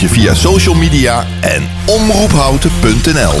[0.00, 3.40] Je via social media en omroephouten.nl.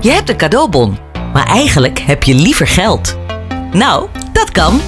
[0.00, 0.98] Je hebt een cadeaubon,
[1.32, 3.16] maar eigenlijk heb je liever geld.
[3.72, 4.80] Nou, dat kan.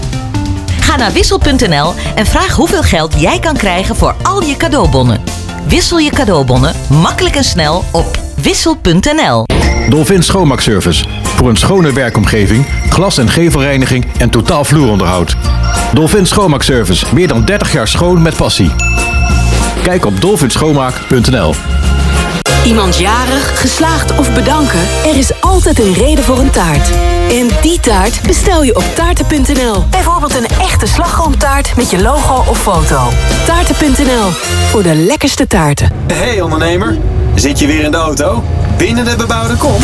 [0.80, 5.22] Ga naar wissel.nl en vraag hoeveel geld jij kan krijgen voor al je cadeaubonnen.
[5.68, 9.44] Wissel je cadeaubonnen makkelijk en snel op wissel.nl.
[9.88, 11.04] Dolphin Schoonmaakservice.
[11.22, 15.36] Voor een schone werkomgeving, glas- en gevelreiniging en totaal vloeronderhoud.
[15.92, 17.06] Dolphin Schoonmaakservice.
[17.14, 18.70] Meer dan 30 jaar schoon met passie.
[19.84, 21.54] Kijk op dolphinschoonmaak.nl.
[22.64, 24.80] Iemand jarig, geslaagd of bedanken?
[25.06, 26.90] Er is altijd een reden voor een taart.
[27.30, 29.84] En die taart bestel je op taarten.nl.
[29.90, 33.08] Bijvoorbeeld een echte slagroomtaart met je logo of foto.
[33.46, 34.30] Taarten.nl.
[34.70, 35.90] Voor de lekkerste taarten.
[36.12, 36.98] Hey ondernemer,
[37.34, 38.44] zit je weer in de auto?
[38.76, 39.82] Binnen de bebouwde kom?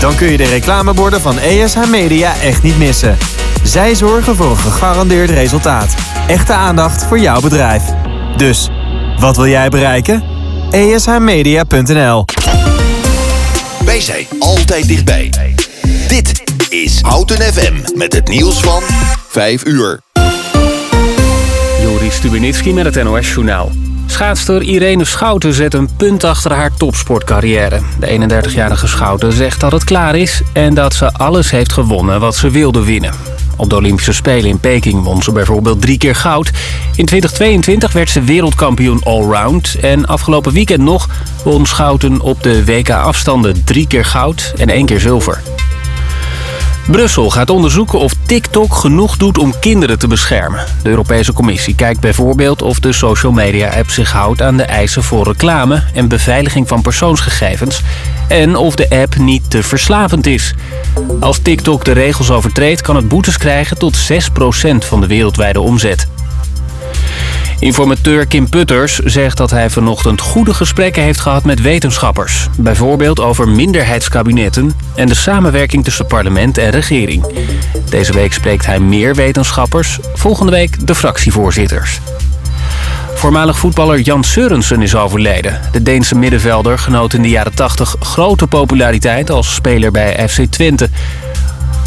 [0.00, 3.18] Dan kun je de reclameborden van ESH Media echt niet missen.
[3.62, 5.94] Zij zorgen voor een gegarandeerd resultaat.
[6.26, 7.82] Echte aandacht voor jouw bedrijf.
[8.36, 8.70] Dus,
[9.20, 10.22] wat wil jij bereiken?
[10.70, 12.24] ESHmedia.nl
[13.84, 15.30] Wij zijn altijd dichtbij.
[16.08, 18.82] Dit is Houten FM met het nieuws van
[19.28, 20.00] 5 uur.
[21.82, 23.70] Joris Stubenitski met het NOS-journaal.
[24.10, 27.80] Schaatster Irene Schouten zet een punt achter haar topsportcarrière.
[27.98, 30.42] De 31-jarige Schouten zegt dat het klaar is...
[30.52, 33.14] en dat ze alles heeft gewonnen wat ze wilde winnen.
[33.56, 36.50] Op de Olympische Spelen in Peking won ze bijvoorbeeld drie keer goud.
[36.96, 39.76] In 2022 werd ze wereldkampioen allround.
[39.80, 41.08] En afgelopen weekend nog
[41.44, 45.42] won Schouten op de WK-afstanden drie keer goud en één keer zilver.
[46.90, 50.64] Brussel gaat onderzoeken of TikTok genoeg doet om kinderen te beschermen.
[50.82, 55.24] De Europese Commissie kijkt bijvoorbeeld of de social media-app zich houdt aan de eisen voor
[55.24, 57.82] reclame en beveiliging van persoonsgegevens
[58.28, 60.54] en of de app niet te verslavend is.
[61.20, 64.16] Als TikTok de regels overtreedt kan het boetes krijgen tot 6%
[64.78, 66.08] van de wereldwijde omzet.
[67.60, 72.48] Informateur Kim Putters zegt dat hij vanochtend goede gesprekken heeft gehad met wetenschappers.
[72.58, 77.24] Bijvoorbeeld over minderheidskabinetten en de samenwerking tussen parlement en regering.
[77.90, 82.00] Deze week spreekt hij meer wetenschappers, volgende week de fractievoorzitters.
[83.14, 85.60] Voormalig voetballer Jan Sørensen is overleden.
[85.72, 90.88] De Deense middenvelder genoot in de jaren 80 grote populariteit als speler bij FC Twente.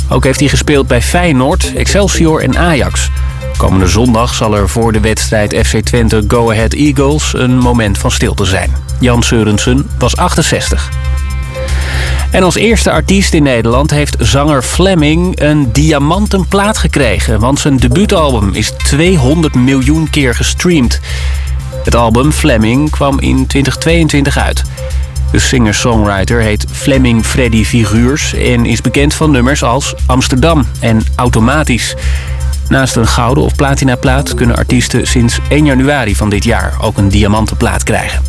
[0.09, 3.09] Ook heeft hij gespeeld bij Feyenoord, Excelsior en Ajax.
[3.57, 8.11] Komende zondag zal er voor de wedstrijd FC Twente Go Ahead Eagles een moment van
[8.11, 8.71] stilte zijn.
[8.99, 10.89] Jan Sørensen was 68.
[12.31, 17.39] En als eerste artiest in Nederland heeft zanger Fleming een diamanten plaat gekregen.
[17.39, 20.99] Want zijn debuutalbum is 200 miljoen keer gestreamd.
[21.83, 24.63] Het album Fleming kwam in 2022 uit.
[25.31, 28.33] De singer-songwriter heet Fleming Freddy Figuurs...
[28.33, 31.95] en is bekend van nummers als Amsterdam en Automatisch.
[32.69, 36.74] Naast een gouden of platinaplaat kunnen artiesten sinds 1 januari van dit jaar...
[36.81, 38.21] ook een diamantenplaat krijgen.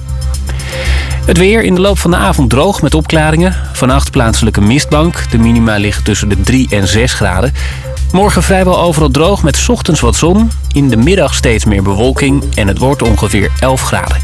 [1.27, 3.55] Het weer in de loop van de avond droog met opklaringen.
[3.73, 5.31] Vannacht plaatselijke mistbank.
[5.31, 7.53] De minima liggen tussen de 3 en 6 graden.
[8.13, 10.51] Morgen vrijwel overal droog met ochtends wat zon.
[10.73, 14.17] In de middag steeds meer bewolking en het wordt ongeveer 11 graden.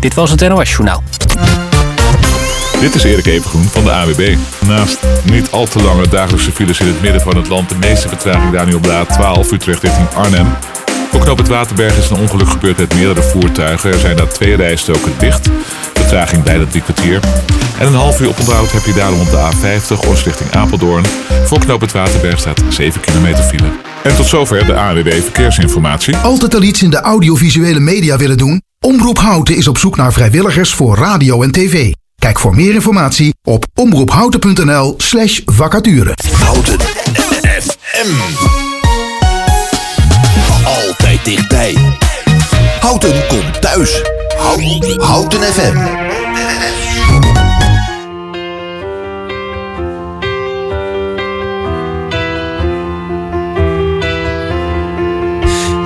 [0.00, 1.02] Dit was het NOS Journaal.
[2.80, 4.36] Dit is Erik Evengroen van de AWB.
[4.66, 7.68] Naast niet al te lange dagelijkse files in het midden van het land...
[7.68, 10.46] de meeste vertraging daar nu op de A12 Utrecht richting Arnhem.
[11.10, 13.92] Voor knoop het Waterberg is een ongeluk gebeurd met meerdere voertuigen.
[13.92, 15.48] Er zijn daar twee rijstoken dicht.
[15.94, 17.20] Vertraging bijna drie kwartier.
[17.78, 21.04] En een half uur oponthoud heb je daarom op de A50 Oost richting Apeldoorn.
[21.44, 23.68] Voor knoop het Waterberg staat 7 kilometer file.
[24.02, 26.16] En tot zover de AWB Verkeersinformatie.
[26.16, 28.62] Altijd al iets in de audiovisuele media willen doen?
[28.80, 31.92] Omroep Houten is op zoek naar vrijwilligers voor radio en tv.
[32.26, 36.14] Kijk voor meer informatie op omroephouten.nl slash vacature.
[36.32, 36.80] Houten
[37.60, 38.12] FM.
[40.64, 41.76] Altijd dichtbij.
[42.80, 44.02] Houten komt thuis.
[44.36, 45.76] Houten, Houten FM.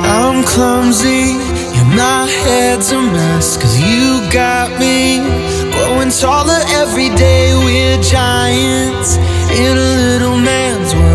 [0.05, 1.37] I'm clumsy,
[1.79, 3.59] and my head's a mess.
[3.59, 5.40] Cause you got me
[6.19, 7.55] taller every day.
[7.55, 9.17] We're giants
[9.53, 11.10] in a little man's world.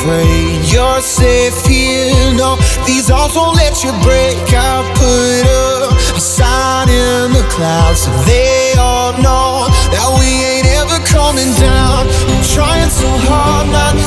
[0.00, 0.64] Afraid.
[0.72, 2.32] You're safe here.
[2.32, 2.56] No,
[2.86, 4.36] these odds won't let you break.
[4.48, 10.68] I put up a sign in the clouds so they all know that we ain't
[10.80, 12.08] ever coming down.
[12.08, 13.99] I'm trying so hard not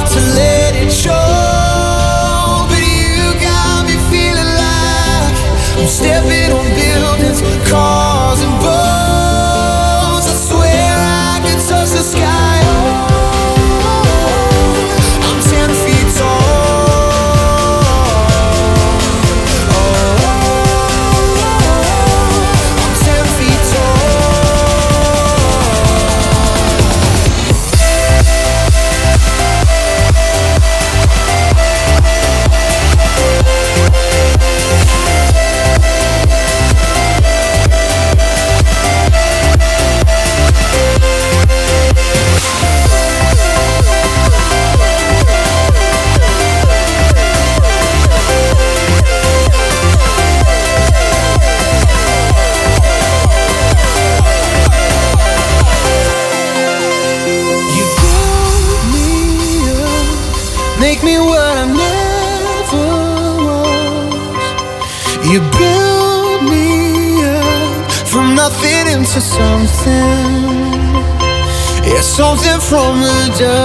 [72.69, 73.62] from the dust.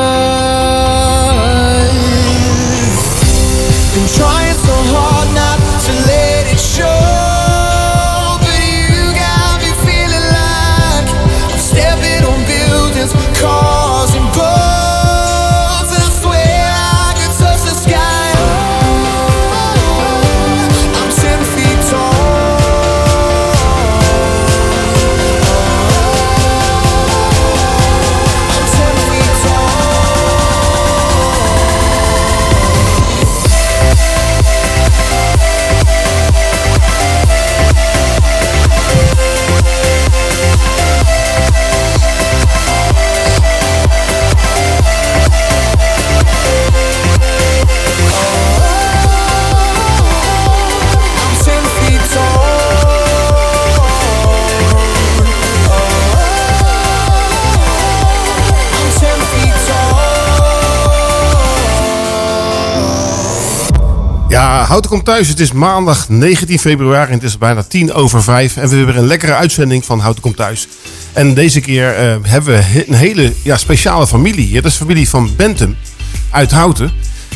[64.69, 65.29] Houten komt thuis.
[65.29, 68.57] Het is maandag 19 februari en het is bijna tien over vijf.
[68.57, 70.69] En we hebben weer een lekkere uitzending van Houten komt thuis.
[71.13, 74.63] En deze keer eh, hebben we een hele ja, speciale familie hier.
[74.63, 75.77] Dat is de familie van Bentum
[76.31, 76.93] uit Houten.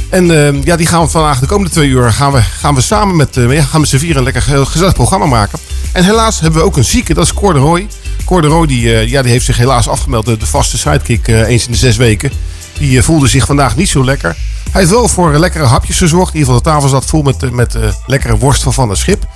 [0.09, 2.81] En eh, ja, die gaan we vandaag de komende twee uur gaan we, gaan we
[2.81, 5.59] samen met, ja, gaan we z'n vieren een lekker ge- gezellig programma maken.
[5.93, 7.87] En helaas hebben we ook een zieke, dat is Cor de Roy.
[8.25, 11.27] Cor de Roy die, eh, ja, die heeft zich helaas afgemeld, de, de vaste sidekick
[11.27, 12.31] eens in de zes weken.
[12.79, 14.37] Die voelde zich vandaag niet zo lekker.
[14.73, 16.33] Hij heeft wel voor lekkere hapjes gezorgd.
[16.35, 18.89] In ieder geval de tafel zat vol met, eh, met eh, lekkere worst van Van
[18.89, 19.27] het Schip.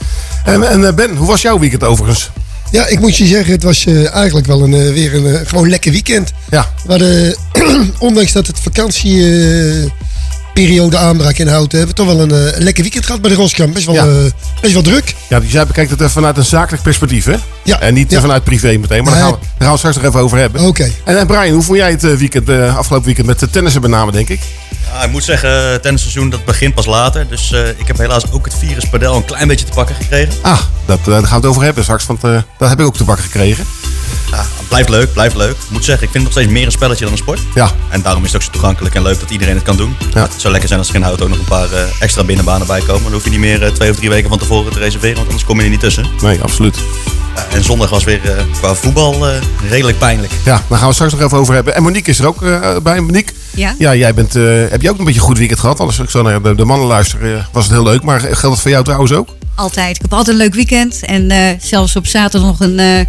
[0.45, 2.31] En, en eh, Ben, hoe was jouw weekend overigens?
[2.71, 5.93] Ja, ik moet je zeggen, het was eh, eigenlijk wel een, weer een gewoon lekker
[5.93, 6.33] weekend.
[6.51, 6.73] Ja.
[6.87, 7.37] Hadden,
[7.99, 13.21] ondanks dat het vakantieperiode aanbrak in Houten, hebben we toch wel een, lekker weekend gehad
[13.21, 13.75] bij de Roskamp.
[13.75, 14.07] Best wel, Ja.
[14.61, 15.15] best wel druk.
[15.29, 17.37] Ja, dus jij bekijkt het even vanuit een zakelijk perspectief, hè?
[17.65, 17.81] Ja.
[17.81, 20.21] En niet vanuit privé meteen, maar daar, gaan we, daar gaan we straks nog even
[20.21, 20.61] over hebben.
[20.61, 20.91] Oké.
[21.05, 24.13] En, en Brian, hoe vond jij het weekend, afgelopen weekend met de tennissen met name,
[24.13, 24.41] denk ik?
[25.05, 27.29] Ik moet zeggen, het tennisseizoen dat begint pas later.
[27.29, 30.35] Dus eh, ik heb helaas ook het virus padel een klein beetje te pakken gekregen.
[30.43, 32.87] Ah, dat, eh, daar gaan we het over hebben straks, want eh, dat heb ik
[32.87, 33.65] ook te bakken gekregen.
[34.31, 35.51] Ja, blijft leuk, blijft leuk.
[35.51, 37.41] Ik moet zeggen, ik vind het nog steeds meer een spelletje dan een sport.
[37.55, 37.71] Ja.
[37.89, 39.97] En daarom is het ook zo toegankelijk en leuk dat iedereen het kan doen.
[40.15, 40.23] Ja.
[40.23, 42.67] Het zou lekker zijn als er in Hout ook nog een paar eh, extra binnenbanen
[42.67, 43.03] bij komen.
[43.03, 45.27] Dan hoef je niet meer eh, twee of drie weken van tevoren te reserveren, want
[45.27, 46.07] anders kom je er niet tussen.
[46.23, 46.77] Nee, absoluut.
[47.37, 49.35] Ja, en zondag was weer eh, qua voetbal eh,
[49.69, 50.33] redelijk pijnlijk.
[50.45, 51.75] Ja, daar gaan we het straks nog even over hebben.
[51.75, 53.01] En Monique is er ook eh, bij.
[53.01, 53.75] Monique, Ja?
[53.79, 55.81] ja, jij bent, eh, heb je ook een beetje een goed weekend gehad?
[55.81, 58.03] Anders ik zo naar de, de mannen luisteren, was het heel leuk.
[58.03, 59.29] Maar geldt het voor jou trouwens ook?
[59.57, 59.97] Altijd.
[59.97, 61.05] Ik heb altijd een leuk weekend.
[61.05, 63.01] En eh, zelfs op zaterdag nog een eh,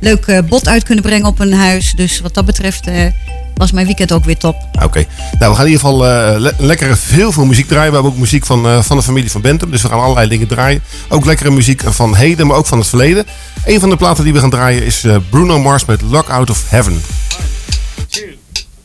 [0.00, 1.92] leuk eh, bod uit kunnen brengen op een huis.
[1.96, 3.06] Dus wat dat betreft eh,
[3.54, 4.56] was mijn weekend ook weer top.
[4.82, 5.04] Oké.
[5.38, 7.88] Nou, we gaan in ieder geval eh, le- lekkere veel, veel muziek draaien.
[7.88, 9.70] We hebben ook muziek van, eh, van de familie van Bentham.
[9.70, 10.82] Dus we gaan allerlei dingen draaien.
[11.08, 13.26] Ook lekkere muziek van heden, maar ook van het verleden.
[13.64, 16.50] Een van de platen die we gaan draaien is eh, Bruno Mars met Lock Out
[16.50, 17.02] of Heaven.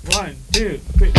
[0.07, 0.63] One, two,
[0.97, 1.11] three.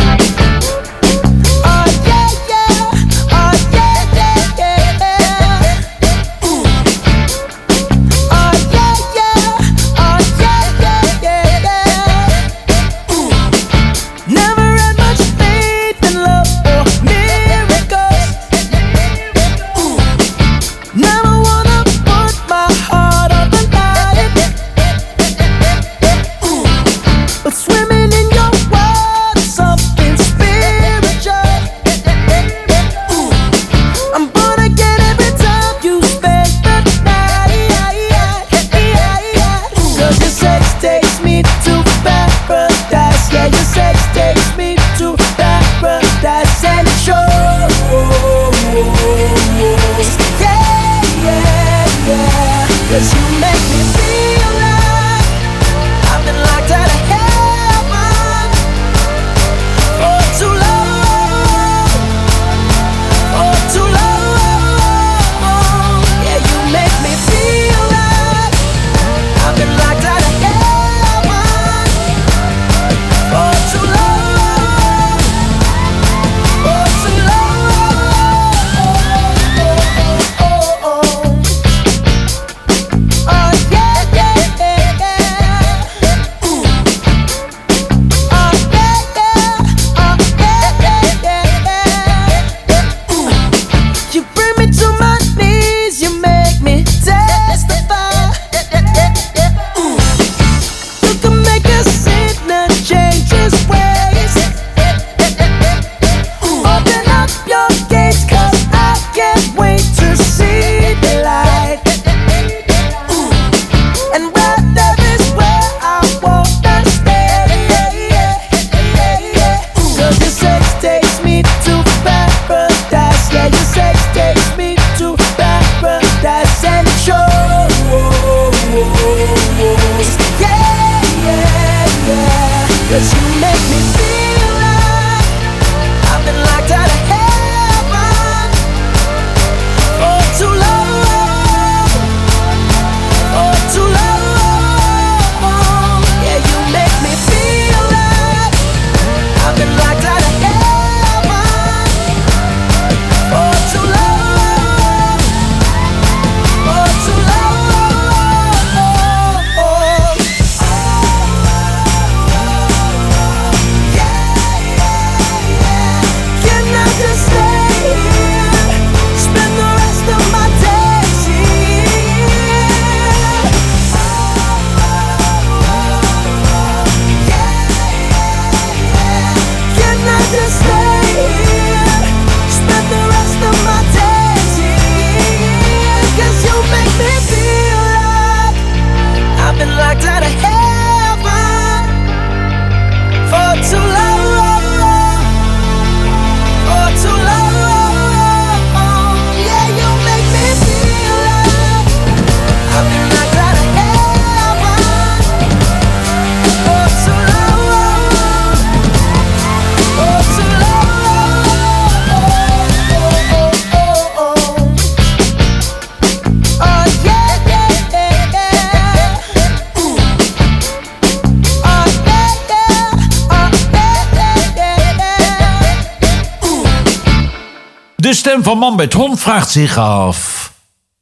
[228.73, 230.51] Lambert vraagt zich af.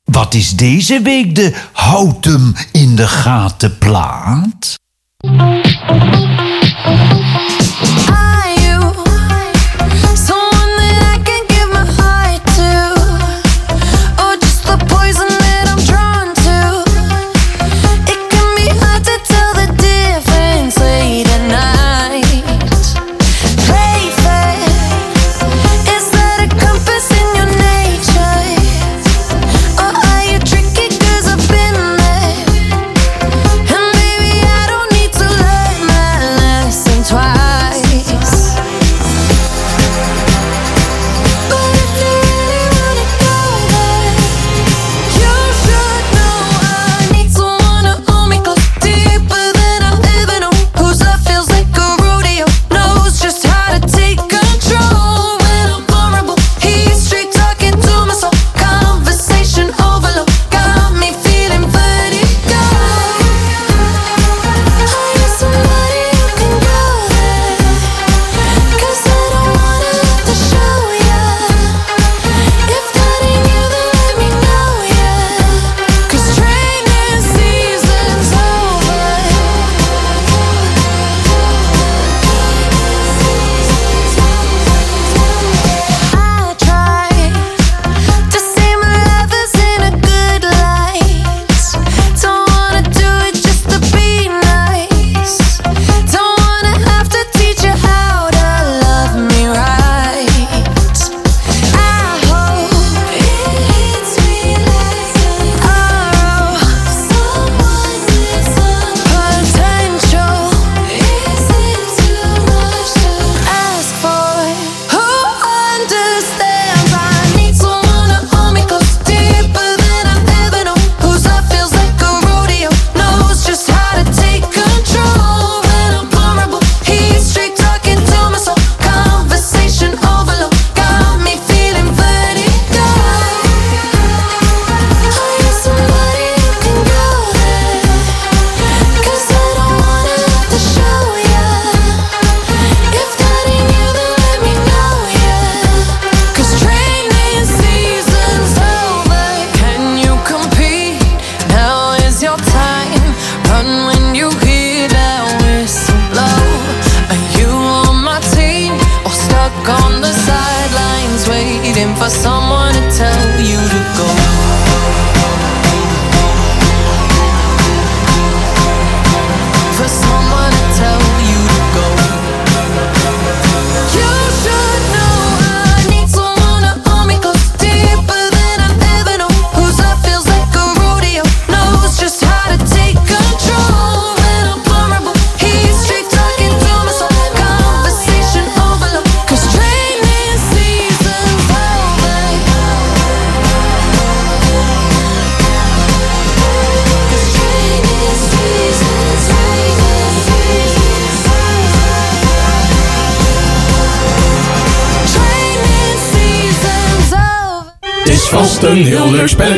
[0.03, 4.60] Wat is deze week de houten in de gaten plaat?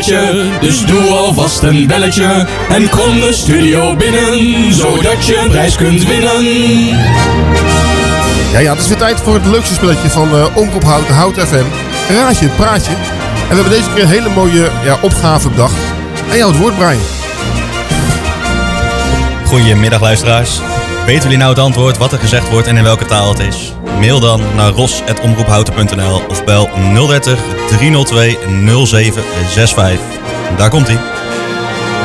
[0.04, 0.60] Spelletje.
[0.60, 2.48] Dus doe alvast een belletje.
[2.70, 6.44] En kom de studio binnen, zodat je een prijs kunt winnen.
[8.52, 11.40] Ja, ja, het is weer tijd voor het leukste spelletje van uh, Omroep Hout, Hout
[11.40, 11.66] FM.
[12.10, 12.92] Raadje, het praatje.
[12.92, 15.78] En we hebben deze keer een hele mooie ja, opgave bedacht.
[16.32, 17.02] En jou het woord, Brian.
[19.46, 20.73] Goedemiddag luisteraars.
[21.06, 23.74] Weten jullie nou het antwoord, wat er gezegd wordt en in welke taal het is?
[24.00, 26.70] Mail dan naar ros.omroephouten.nl of bel
[27.08, 28.38] 030 302
[28.86, 30.00] 0765.
[30.58, 30.98] Daar komt ie.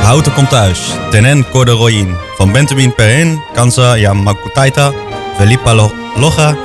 [0.02, 0.80] Houten komt thuis.
[1.10, 2.16] Tenen Corderoyin.
[2.36, 4.92] Van Benjamin Perrin, Kansa Yamakutaita,
[5.36, 6.56] Felipa Lo- Loga,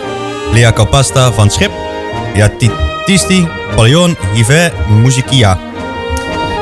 [0.51, 1.71] Lea Kapasta van Schip,
[2.33, 5.57] Yatitisti, Palion, Hive, Muzikia.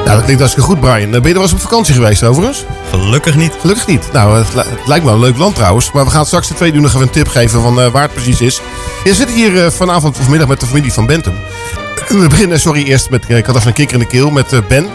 [0.05, 1.01] Nou, dat klinkt hartstikke goed, Brian.
[1.01, 2.63] Eh, Ben je er wel eens op vakantie geweest, overigens?
[2.89, 3.51] Gelukkig niet.
[3.59, 4.11] Gelukkig niet.
[4.13, 5.91] Nou, het, li- het lijkt me een leuk land trouwens.
[5.91, 8.01] Maar we gaan straks de twee doen nog even een tip geven van eh, waar
[8.01, 8.61] het precies is.
[9.03, 11.33] Je zit hier eh, vanavond of vanmiddag met de familie van Bentum.
[12.21, 14.59] We beginnen, sorry, eerst met, ik had even een kikker in de keel, met eh,
[14.67, 14.85] Ben.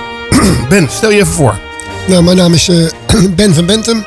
[0.68, 1.58] ben, stel je even voor.
[2.06, 2.86] Nou, mijn naam is eh,
[3.36, 4.04] Ben van Bentum.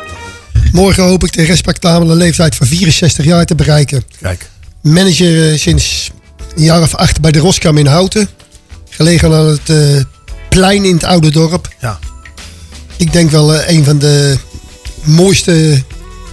[0.72, 4.04] Morgen hoop ik de respectabele leeftijd van 64 jaar te bereiken.
[4.22, 4.50] Kijk.
[4.82, 6.12] Manager sinds
[6.56, 8.30] een jaar of acht bij de Roskam in Houten.
[8.90, 9.78] Gelegen aan het eh,
[10.56, 11.68] plein in het oude dorp.
[11.80, 12.00] Ja.
[12.98, 14.38] Ik denk wel eh, een van de
[15.04, 15.84] mooiste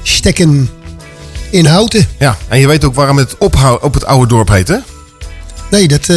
[0.02, 0.70] stekken
[1.50, 2.06] in Houten.
[2.18, 4.76] Ja, en je weet ook waarom het ophou- op het oude dorp heet, hè?
[5.70, 6.08] Nee, dat...
[6.08, 6.16] eh,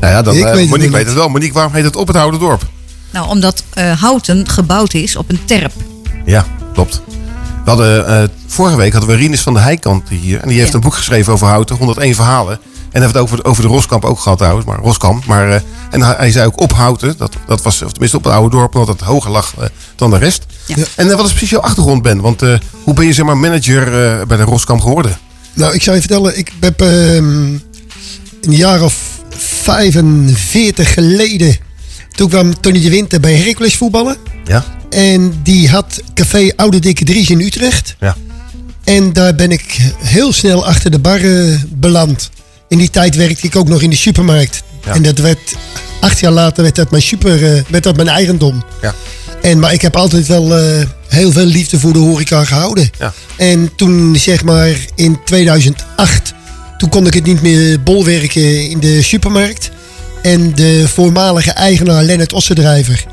[0.00, 0.90] Nou ja, dan, Ik eh, weet het Monique niet.
[0.90, 1.28] weet het wel.
[1.28, 2.62] Monique, waarom heet het op het oude dorp?
[3.10, 5.72] Nou, omdat eh, Houten gebouwd is op een terp.
[6.24, 7.00] Ja, klopt.
[7.64, 10.40] We hadden, eh, vorige week hadden we Rinus van de Heikant hier.
[10.40, 10.74] En die heeft Ja.
[10.74, 12.58] een boek geschreven over Houten, 101 verhalen.
[12.98, 15.24] En heeft het over, over de Roskamp ook gehad trouwens, maar Roskamp.
[15.24, 18.24] Maar, eh, en hij, hij zei ook op Houten, dat, dat was, of tenminste op
[18.24, 20.46] het oude dorp, omdat het hoger lag eh, dan de rest.
[20.96, 22.20] En eh, wat is precies jouw achtergrond, Ben?
[22.20, 25.18] Want eh, hoe ben je zeg maar manager eh, bij de Roskamp geworden?
[25.52, 27.52] Nou, ik zou je vertellen, ik heb ehm,
[28.42, 31.56] een jaar of 45 geleden.
[32.10, 34.16] Toen kwam Tony de Winter bij Hercules voetballen.
[34.44, 34.64] Ja.
[34.90, 37.96] En die had café Oude Dikke Dries in Utrecht.
[38.00, 38.16] Ja.
[38.84, 41.20] En daar ben ik heel snel achter de bar
[41.68, 42.30] beland.
[42.68, 44.62] In die tijd werkte ik ook nog in de supermarkt.
[44.84, 44.92] Ja.
[44.92, 45.38] En dat werd,
[46.00, 48.64] acht jaar later werd dat mijn, super, eh, werd dat mijn eigendom.
[48.82, 48.94] Ja.
[49.42, 52.90] En, maar ik heb altijd wel eh, heel veel liefde voor de horeca gehouden.
[52.98, 53.12] Ja.
[53.36, 56.32] En toen zeg maar in 2008,
[56.78, 59.70] toen kon ik het niet meer bolwerken in de supermarkt.
[60.22, 63.04] En de voormalige eigenaar Lennart Ossendrijver,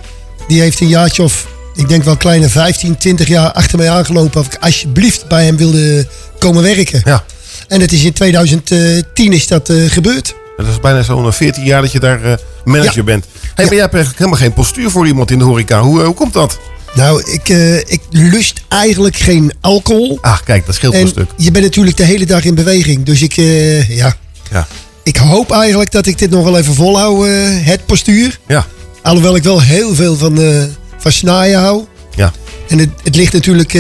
[0.48, 4.40] die heeft een jaartje of, ik denk wel kleine 15, 20 jaar achter mij aangelopen
[4.40, 6.08] of ik alsjeblieft bij hem wilde
[6.40, 7.02] komen werken.
[7.06, 7.24] Ja.
[7.68, 10.36] En het is in 2010 is dat eh, gebeurd.
[10.58, 13.04] Dat is bijna zo'n 14 jaar dat je daar eh, manager Ja.
[13.04, 13.26] bent.
[13.56, 15.82] Hey, Maar jij hebt eigenlijk helemaal geen postuur voor iemand in de horeca.
[15.82, 16.60] Hoe, eh, hoe komt dat?
[16.96, 20.18] Nou, ik, eh, ik lust eigenlijk geen alcohol.
[20.22, 21.30] Ah, kijk, dat scheelt En een stuk.
[21.38, 23.04] je bent natuurlijk de hele dag in beweging.
[23.06, 24.16] Dus ik, eh, ja.
[24.52, 24.68] Ja.
[25.04, 28.40] ik hoop eigenlijk dat ik dit nog wel even volhoud, eh, het postuur.
[28.48, 28.66] Ja.
[29.02, 30.64] Alhoewel ik wel heel veel van, eh,
[30.98, 31.84] van snaaien hou.
[32.16, 32.32] Ja.
[32.68, 33.74] En het, het ligt natuurlijk,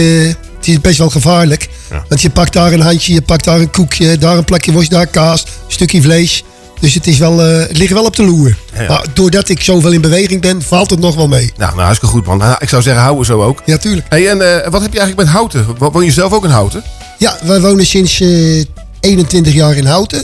[0.65, 1.67] het is best wel gevaarlijk.
[1.89, 2.06] Ja.
[2.10, 4.89] Want je pakt daar een handje, je pakt daar een koekje, daar een plakje worst,
[4.89, 6.43] daar kaas, een stukje vlees.
[6.80, 8.58] Dus het, is wel, eh, het ligt wel op de loer.
[8.78, 8.88] Ja.
[8.88, 11.54] Maar doordat ik zoveel in beweging ben, valt het nog wel mee.
[11.58, 12.38] Nou, nou hartstikke goed man.
[12.38, 13.62] Nou, Ik zou zeggen, houden zo ook.
[13.65, 14.06] Ja, tuurlijk.
[14.10, 15.65] Hey, en eh, wat heb je eigenlijk met Houten?
[15.78, 16.84] Wo- Woon je zelf ook in Houten?
[17.17, 18.63] Ja, wij wonen sinds eh,
[18.99, 20.23] 21 jaar in Houten.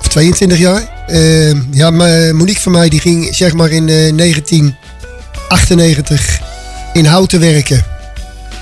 [0.00, 1.04] Of 22 jaar.
[1.06, 6.40] Eh, ja, maar Monique van mij die ging zeg maar in eh, 1998
[6.92, 7.84] in Houten werken.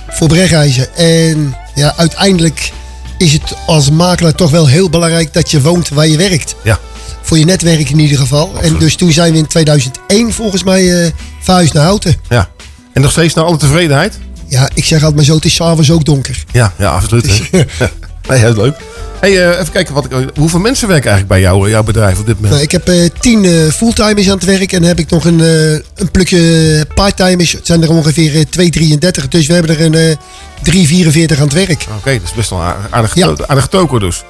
[0.09, 0.97] Voor Brechthuizen.
[0.97, 2.73] En ja, uiteindelijk
[3.19, 6.55] is het als makelaar toch wel heel belangrijk dat je woont waar je werkt.
[6.63, 6.79] Ja.
[7.23, 8.53] Voor je netwerk in ieder geval.
[8.61, 12.15] En dus toen zijn we in 2001 volgens mij eh verhuisd naar Houten.
[12.29, 12.49] Ja.
[12.93, 14.19] En nog steeds naar alle tevredenheid?
[14.49, 16.45] Ja, ik zeg altijd maar zo, het is s'avonds ook donker.
[16.53, 17.51] Ja, ja absoluut.
[18.29, 18.77] nee, heel leuk.
[19.21, 22.35] Hey, eh, even kijken, wat, hoeveel mensen werken eigenlijk bij jou, jouw bedrijf op dit
[22.35, 22.53] moment?
[22.53, 25.25] Nou, ik heb eh, tien eh, fulltimers aan het werk en dan heb ik nog
[25.25, 27.53] een, eh, een plukje parttimers.
[27.53, 30.17] Het zijn er ongeveer eh, 233, dus we hebben er een eh
[30.63, 31.87] 344 aan het werk.
[31.99, 33.27] Oké, dat is best wel aardig, aardig, Ja.
[33.27, 34.25] geto- aardig toko dus.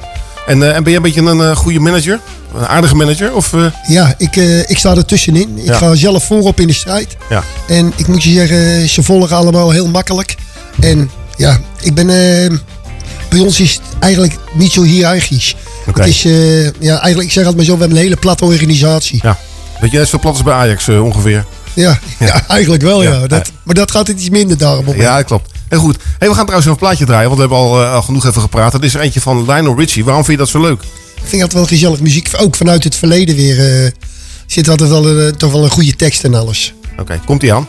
[0.46, 2.20] En, eh, en ben jij een beetje een eh, goede manager?
[2.56, 3.34] Een aardige manager?
[3.34, 5.58] Of, eh, Ja, ik, eh, ik sta er tussenin.
[5.58, 5.74] Ik Ja.
[5.76, 7.16] ga zelf voorop in de strijd.
[7.30, 7.42] ja.
[7.68, 10.34] En ik moet je zeggen, ze volgen allemaal heel makkelijk.
[10.80, 12.08] En ja, ik ben...
[13.36, 15.56] bij ons is het eigenlijk niet zo hiërarchisch.
[15.84, 18.44] Het is, eh, ja, eigenlijk, ik zeg altijd maar zo, we hebben een hele platte
[18.44, 19.20] organisatie.
[19.22, 19.38] ja.
[19.80, 21.44] Weet je, net zo plat als bij Ajax eh, ongeveer.
[21.74, 22.46] Ja, ja.
[22.48, 23.10] eigenlijk wel ja.
[23.12, 23.26] Ja.
[23.26, 24.96] Dat, maar dat gaat iets minder daarom op.
[24.96, 25.50] Ja, dat klopt.
[25.68, 25.96] Heel goed.
[26.18, 28.40] Hey, we gaan trouwens een plaatje draaien, want we hebben al, eh, al genoeg even
[28.40, 28.72] gepraat.
[28.72, 30.04] Dat is er eentje van Lionel Richie.
[30.04, 30.82] Waarom vind je dat zo leuk?
[31.14, 32.30] Ik vind dat wel gezellig muziek.
[32.36, 33.92] Ook vanuit het verleden weer.
[34.46, 36.74] zit altijd wel een, toch wel een goede tekst en alles.
[36.98, 37.68] Oké, komt ie aan.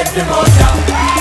[0.00, 1.19] Let them all down.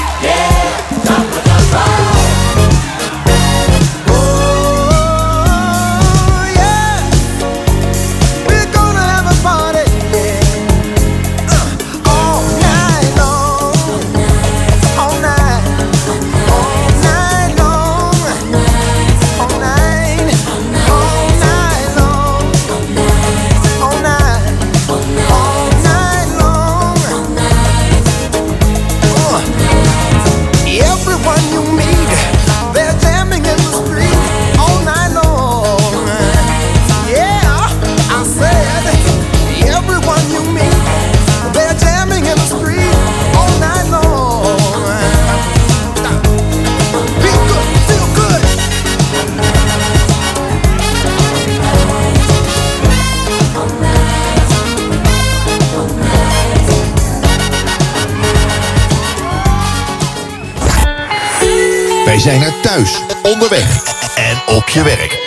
[62.29, 63.83] zijn er thuis, onderweg
[64.15, 65.17] en op je werk.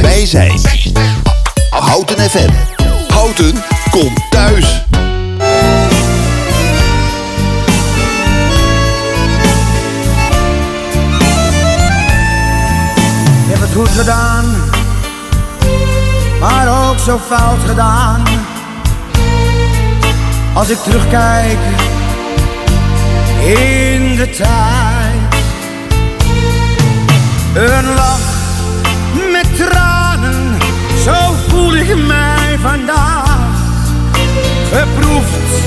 [0.00, 0.60] Wij zijn
[1.70, 2.50] Houten FM.
[3.12, 3.52] Houten,
[3.90, 4.84] kom thuis.
[13.44, 14.44] Ik heb het goed gedaan,
[16.40, 18.22] maar ook zo fout gedaan.
[20.54, 21.58] Als ik terugkijk
[23.40, 24.91] in de tijd.
[27.54, 28.20] Een lach
[29.32, 30.58] met tranen,
[31.04, 33.38] zo voel ik mij vandaag.
[34.72, 35.64] Geproefd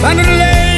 [0.00, 0.75] van het leven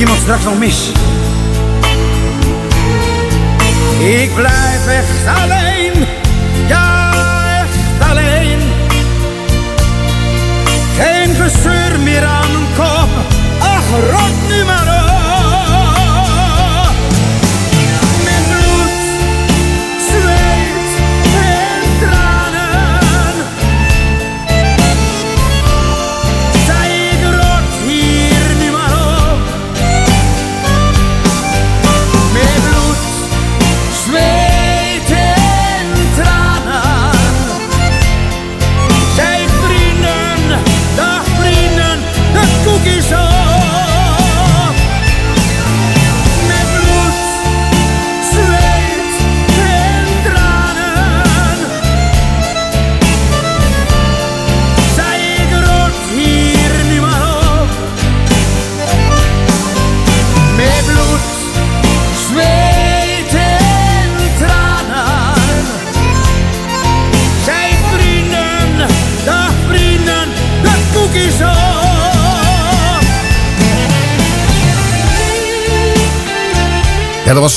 [0.00, 0.99] dat ik iemand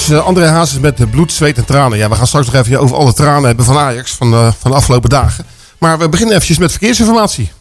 [0.10, 1.98] eh, André Hazes met eh, bloed, zweet en tranen.
[1.98, 4.72] Ja, we gaan straks nog even over alle tranen hebben van Ajax van, eh, van
[4.72, 5.46] de afgelopen dagen.
[5.78, 7.52] Maar we beginnen eventjes met verkeersinformatie.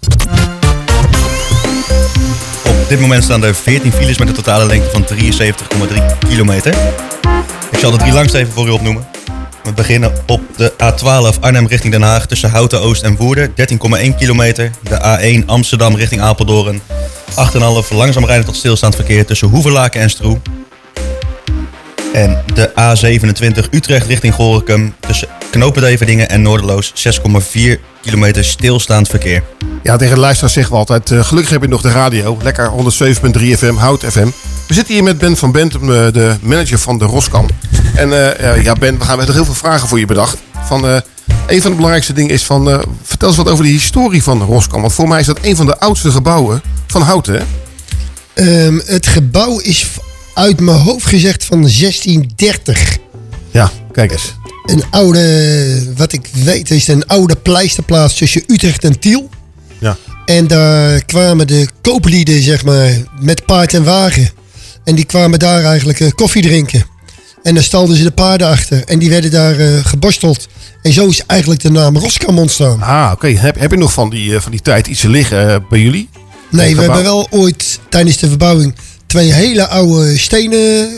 [2.64, 6.75] Op dit moment staan er 14 files met een totale lengte van 73,3 kilometer.
[7.71, 9.07] Ik zal de drie langste even voor u opnoemen.
[9.64, 14.14] We beginnen op de A12 Arnhem richting Den Haag tussen Houten Oost en Woerden, 13,1
[14.18, 14.71] kilometer.
[14.83, 16.83] De A1 Amsterdam richting Apeldoorn,
[17.35, 20.40] 8,5 langzaam rijden tot stilstaand verkeer tussen Hoeverlaken en Stroe.
[22.12, 29.42] En de A27 Utrecht richting Gorinchem tussen Knopendeverdingen en Noorderloos, 6,4 kilometer stilstaand verkeer.
[29.83, 32.38] Ja, tegen de luisteraars zeggen we altijd, eh, gelukkig heb je nog de radio.
[32.42, 34.29] Lekker 107.3 FM, Hout FM.
[34.68, 37.46] We zitten hier met Ben van Bentum, eh, de manager van de Roskam.
[37.94, 40.38] En eh, ja, Ben, we gaan met heel veel vragen voor je bedacht.
[40.64, 40.96] Van, eh,
[41.46, 44.38] een van de belangrijkste dingen is van, eh, vertel eens wat over de historie van
[44.38, 44.81] de Roskam.
[44.81, 47.42] Want voor mij is dat een van de oudste gebouwen van Houten, hè?
[48.35, 49.87] Ehm, het gebouw is
[50.35, 52.99] uit mijn hoofd gezegd van 1630.
[53.51, 54.35] Ja, kijk eens.
[54.66, 59.29] Een oude, wat ik weet, is een oude pleisterplaats tussen Utrecht en Tiel.
[59.79, 59.97] Ja.
[60.25, 62.90] En daar kwamen de kooplieden, zeg maar,
[63.21, 64.31] met paard en wagen.
[64.85, 66.85] En die kwamen daar eigenlijk eh, koffie drinken.
[67.42, 68.85] En dan stalden ze de paarden achter.
[68.85, 70.49] En die werden daar eh, geborsteld.
[70.83, 72.83] En zo is eigenlijk de naam Roskam ontstaan.
[72.83, 73.29] Ah, oké.
[73.29, 76.09] Heb, heb je nog van die, eh, van die tijd iets liggen bij jullie?
[76.51, 78.75] Nee, we hebben wel ooit tijdens de verbouwing
[79.12, 80.88] twee hele oude stenen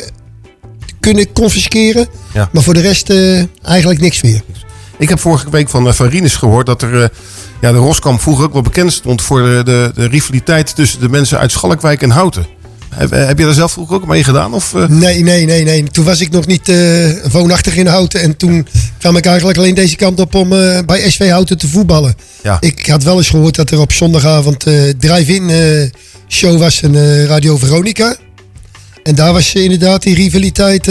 [1.01, 2.07] kunnen confisceren.
[2.35, 2.49] Ja.
[2.53, 4.43] Maar voor de rest eh, eigenlijk niks meer.
[4.97, 7.09] Ik heb vorige week van, eh, van Rinus gehoord dat er, eh,
[7.61, 11.09] ja, de Roskam vroeger ook wel bekend stond voor de, de, de rivaliteit tussen de
[11.09, 12.47] mensen uit Schalkwijk en Houten.
[12.95, 14.55] Heb, eh, heb je daar zelf vroeger ook mee gedaan?
[14.55, 14.89] Of, eh?
[14.89, 15.83] Nee, nee, nee, nee.
[15.83, 16.77] Toen was ik nog niet eh,
[17.31, 18.21] woonachtig in Houten.
[18.21, 18.67] En toen
[18.99, 20.49] kwam ik eigenlijk alleen deze kant op om
[20.87, 22.15] bij SV Houten te voetballen.
[22.43, 22.57] Ja.
[22.61, 24.67] Ik had wel eens gehoord dat er op zondagavond
[24.99, 25.51] drive-in
[26.29, 28.17] show was in Radio Veronica.
[29.03, 30.89] En daar was inderdaad die rivaliteit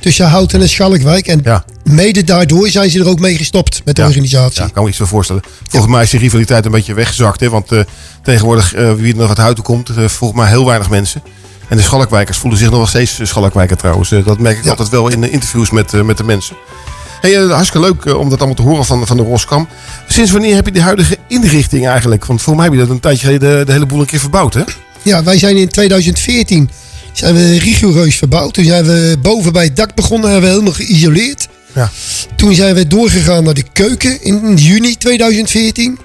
[0.00, 1.26] tussen Houten en Schalkwijk.
[1.26, 4.62] En mede daardoor zijn ze er ook mee gestopt met de organisatie.
[4.62, 5.42] Ja, kan me iets zo voorstellen.
[5.68, 7.40] Volgens mij is die rivaliteit een beetje weggezakt.
[7.40, 7.50] Hè?
[7.50, 7.80] Want eh,
[8.22, 11.22] tegenwoordig, eh, wie er nog uit Houten komt, eh, volgens mij heel weinig mensen.
[11.68, 14.08] En de Schalkwijkers voelen zich nog wel steeds Schalkwijker trouwens.
[14.08, 16.56] Dat merk ik altijd wel in de interviews met, met de mensen.
[17.20, 19.68] Hey, hartstikke leuk om dat allemaal te horen van, van de Roskam.
[20.08, 22.24] Sinds wanneer heb je die huidige inrichting eigenlijk?
[22.24, 24.18] Want voor mij heb je dat een tijdje geleden de, de hele boel een keer
[24.18, 24.62] verbouwd, hè?
[25.02, 26.70] Ja, wij zijn in 2014
[27.20, 28.54] zijn we rigoureus verbouwd.
[28.54, 31.48] Toen zijn we boven bij het dak begonnen, hebben we helemaal geïsoleerd.
[31.74, 31.90] Ja.
[32.36, 35.98] Toen zijn we doorgegaan naar de keuken in juni 2014.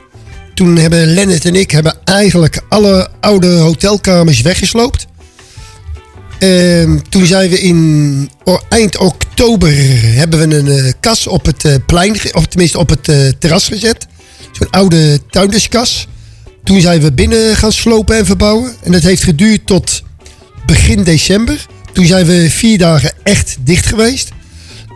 [0.53, 5.05] Toen hebben Lennart en ik hebben eigenlijk alle oude hotelkamers weggesloopt.
[6.39, 8.29] Ehm, toen zijn we in
[8.69, 9.73] eind oktober
[10.15, 13.67] hebben we een eh, kas op het eh, plein, of tenminste op het eh, terras
[13.67, 14.07] gezet.
[14.51, 16.07] Zo'n oude tuinderskas.
[16.63, 18.75] Toen zijn we binnen gaan slopen en verbouwen.
[18.83, 20.03] En dat heeft geduurd tot
[20.65, 21.65] begin december.
[21.93, 24.31] Toen zijn we vier dagen echt dicht geweest.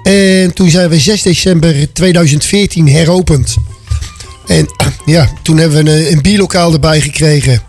[0.03, 3.55] En toen zijn we 6 december 2014 heropend.
[4.47, 4.67] En
[5.05, 7.61] ja, toen hebben we een, een bierlokaal erbij gekregen.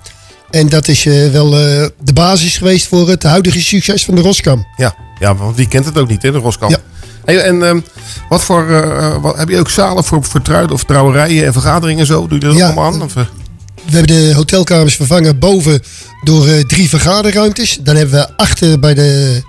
[0.51, 4.21] En dat is eh, wel eh, de basis geweest voor het huidige succes van de
[4.21, 4.67] Roskam.
[4.77, 6.71] Ja, ja want wie kent het ook niet, hè, de Roskam.
[6.71, 6.79] Ja.
[7.25, 7.81] Hey, en ehm,
[8.29, 12.01] wat voor, eh, wat, heb je ook zalen voor, voor truiden of trouwerijen en vergaderingen
[12.01, 12.27] en zo?
[12.27, 13.03] Doe je dat ook allemaal aan?
[13.03, 13.15] Of?
[13.15, 13.27] We
[13.97, 15.83] hebben de hotelkamers vervangen boven
[16.23, 17.79] door eh, drie vergaderruimtes.
[17.81, 19.43] Dan hebben we achter bij de,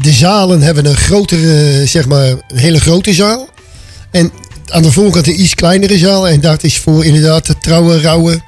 [0.00, 3.48] de zalen hebben we een grotere, eh, zeg maar, een hele grote zaal.
[4.10, 4.32] En
[4.66, 6.28] aan de voorkant een iets kleinere zaal.
[6.28, 8.42] En dat is voor inderdaad het trouwen, rouwen,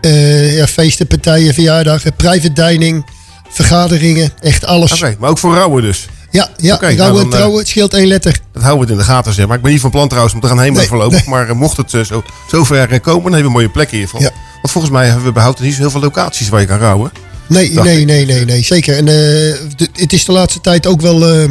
[0.00, 3.06] eh, ja, feesten, partijen, verjaardagen, private dining,
[3.48, 4.32] vergaderingen.
[4.40, 4.92] Echt alles.
[4.92, 6.06] Oké, maar ook voor rouwen dus?
[6.32, 8.38] Ja, ja Oké, nou rouwen en dan, eh, trouwen, het scheelt één letter.
[8.52, 9.56] Dat houden we het in de gaten, zeg maar.
[9.56, 11.18] Ik ben niet van plan trouwens om te gaan heen Nee, voorlopig.
[11.18, 11.28] nee.
[11.28, 13.90] Maar eh, mocht het eh, zo, zo ver komen, dan hebben we een mooie plek
[13.90, 14.20] hiervan.
[14.20, 14.30] Ja.
[14.54, 17.12] Want volgens mij hebben we Houten niet zo heel veel locaties waar je kan rouwen.
[17.46, 18.06] Nee, Dacht nee, ik.
[18.06, 18.96] nee, nee, nee, zeker.
[18.96, 19.06] En
[19.92, 21.48] het is de laatste tijd ook wel, eh,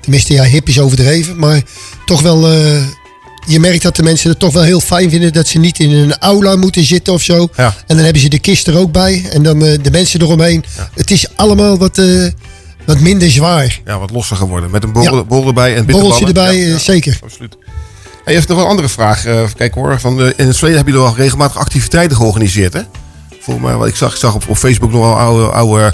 [0.00, 1.62] tenminste ja, hip is overdreven, maar
[2.04, 2.48] toch wel,
[3.46, 5.90] je merkt dat de mensen het toch wel heel fijn vinden dat ze niet in
[5.92, 7.48] een aula moeten zitten of zo.
[7.56, 7.74] Ja.
[7.86, 10.64] En dan hebben ze de kist er ook bij en dan de mensen eromheen.
[10.94, 12.00] Het is allemaal wat,
[12.86, 13.80] wat minder zwaar.
[13.84, 14.70] Ja, wat losser geworden.
[14.70, 15.24] Met een borrel, Ja.
[15.24, 16.26] borrel erbij en bitterballen.
[16.26, 17.18] erbij, Ja, eh, zeker.
[17.22, 17.56] Absoluut.
[18.24, 19.24] Hey, even nog een andere vraag.
[19.24, 20.00] Eh, kijken hoor.
[20.00, 22.80] Van, eh, in het verleden heb je wel regelmatig activiteiten georganiseerd, hè?
[23.40, 25.92] Volgens mij, wat ik zag, ik zag op, op Facebook nog wel oude, oude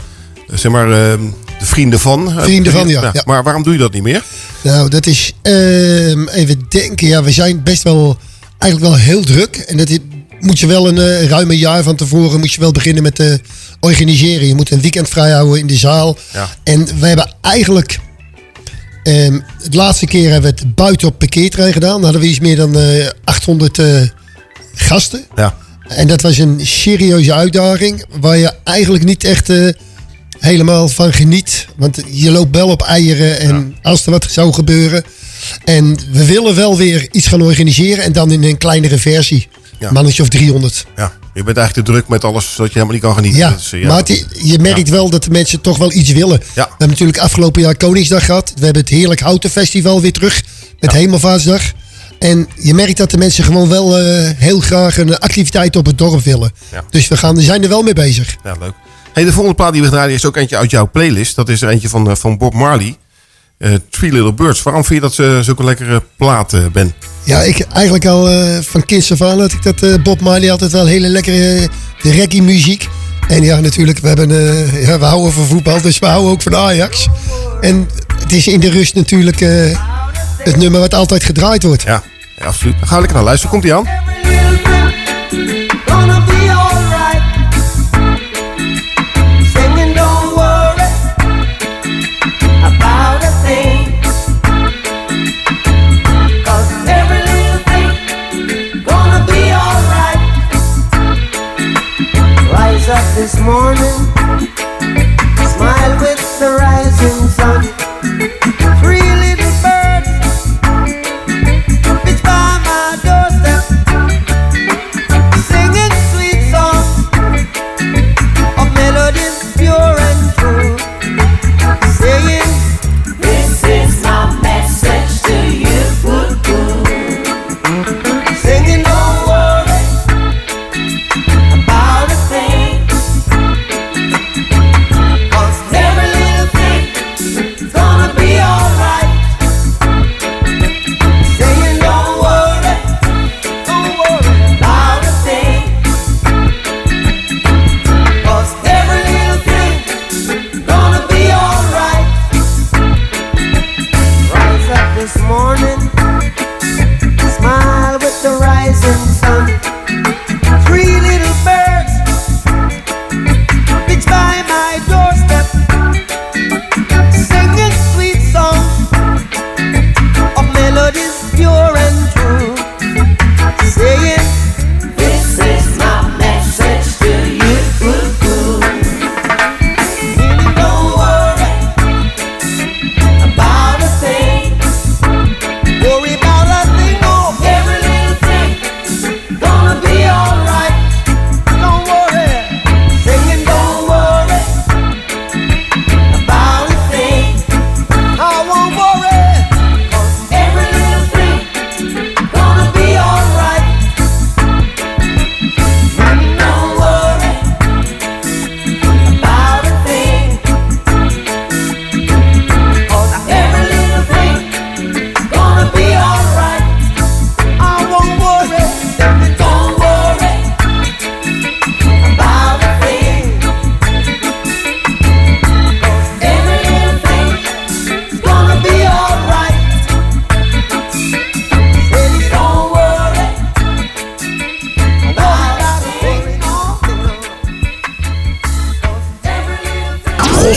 [0.53, 1.19] zeg maar, eh,
[1.59, 2.33] de vrienden van.
[2.41, 3.23] Vrienden van, ja, ja.
[3.27, 4.23] Maar waarom doe je dat niet meer?
[4.63, 7.07] Nou, dat is ehm, even denken.
[7.07, 8.17] Ja, we zijn best wel
[8.59, 9.57] eigenlijk wel heel druk.
[9.57, 9.99] En dat is-
[10.41, 13.35] moet je wel een ruim een jaar van tevoren moet je wel beginnen met eh,
[13.83, 14.47] organiseren.
[14.47, 16.17] Je moet een weekend vrijhouden in de zaal.
[16.33, 16.49] Ja.
[16.65, 17.99] En we hebben eigenlijk.
[19.03, 21.93] ehm, het laatste keer hebben we het buiten op parkeerterrein gedaan.
[21.95, 23.87] Dan hadden we iets meer dan eh, 800 eh,
[24.75, 25.25] gasten.
[25.35, 25.57] Ja.
[25.89, 28.05] En dat was een serieuze uitdaging.
[28.21, 29.69] Waar je eigenlijk niet echt eh,
[30.39, 31.67] helemaal van geniet.
[31.77, 33.41] Want je loopt wel op eieren.
[33.41, 35.03] En als er wat zou gebeuren.
[35.65, 38.05] En we willen wel weer iets gaan organiseren.
[38.05, 39.49] En dan in een kleinere versie.
[39.79, 39.93] Ja.
[39.93, 40.87] Mannetje of 300.
[40.97, 43.39] Ja, je bent eigenlijk te druk met alles zodat je helemaal niet kan genieten.
[43.41, 46.39] Ja, eh, maar het- je merkt wel dat de mensen toch wel iets willen.
[46.55, 48.53] We hebben natuurlijk afgelopen jaar Koningsdag gehad.
[48.57, 50.43] We hebben het Heerlijk Houten Festival weer terug.
[50.81, 51.63] Met Hemelvaartsdag.
[52.19, 55.99] En je merkt dat de mensen gewoon wel eh, heel graag een activiteit op het
[55.99, 56.53] dorp willen.
[56.73, 56.85] Ja.
[56.91, 58.37] Dus we gaan, zijn er wel mee bezig.
[58.45, 58.73] Ja, leuk.
[59.13, 61.37] Hey, de volgende plaat die we draaien is ook eentje uit jouw playlist.
[61.37, 62.97] Dat is er eentje van, eh, van Bob Marley.
[63.59, 64.63] Eh, Three Little Birds.
[64.63, 66.95] Waarom vind je dat ze zulke lekkere plaat, eh, Ben?
[67.25, 70.51] Ja, ik eigenlijk al eh, van kinds af aan had ik dat eh, Bob Marley
[70.51, 71.69] altijd wel hele lekkere
[72.03, 72.89] de reggae muziek.
[73.29, 77.09] En ja, natuurlijk, we, hebben, we houden van voetbal, dus we houden ook van Ajax.
[77.61, 77.89] En
[78.21, 79.41] het is in de rust natuurlijk
[80.39, 81.83] het nummer wat altijd gedraaid wordt.
[81.83, 82.03] Ja,
[82.39, 82.75] absoluut.
[82.79, 83.53] Dan gaan we lekker naar luisteren.
[83.53, 83.87] Komt ie aan?
[103.23, 103.92] This morning,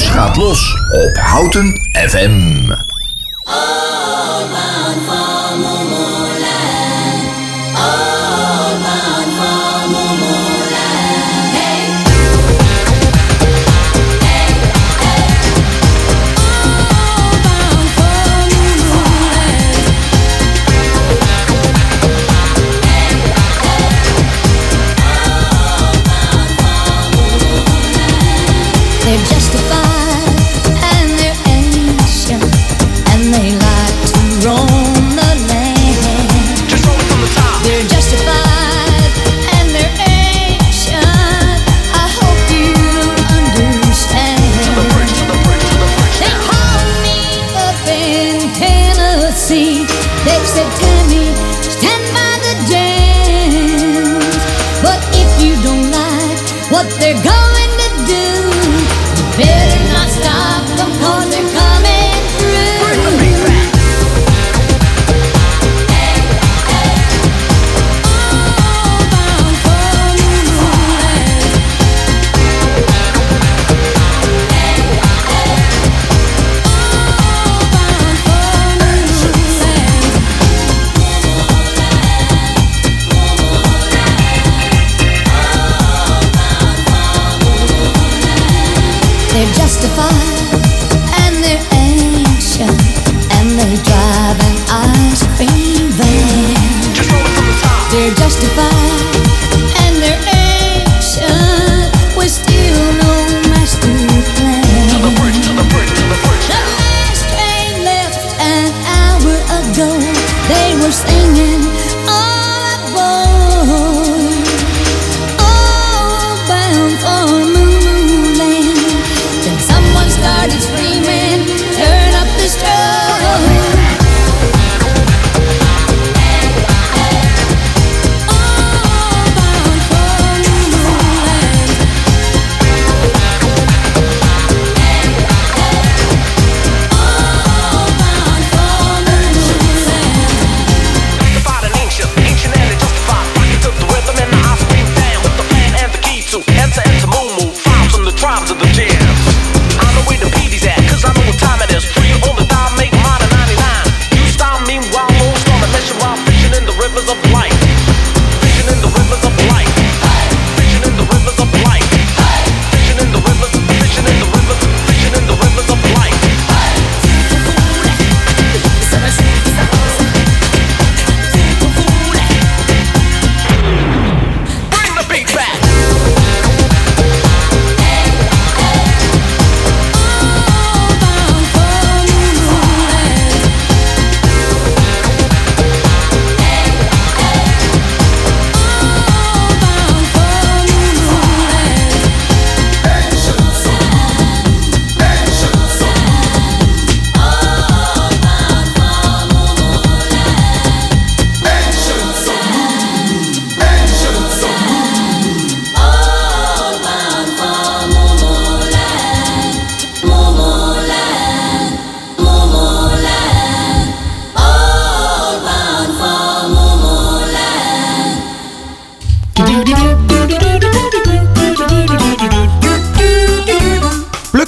[0.04, 2.74] Gaat los op Houten FM.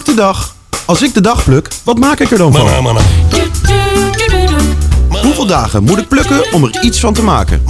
[0.08, 0.55] De dag.
[0.86, 2.95] Als ik de dag pluk, wat maak ik er dan van?
[5.22, 7.64] Hoeveel dagen moet ik plukken om er iets van te maken?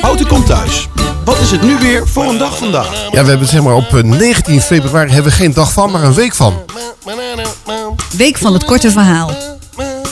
[0.00, 0.88] Houten komt thuis.
[1.24, 3.08] Wat is het nu weer voor een dag vandaag?
[3.10, 6.02] Ja, we hebben zeg maar op eh, 19 februari hebben we geen dag van, maar
[6.02, 6.54] een week van.
[8.16, 9.30] Week van het korte verhaal.